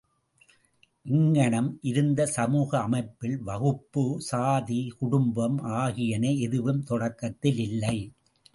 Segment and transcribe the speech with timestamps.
[1.05, 7.97] இங்ஙகனம் இருந்த சமூக அமைப்பில் வகுப்பு, சாதி, குடும்பம் ஆகியன எதுவும் தொடக்கத்தில் இல்லை.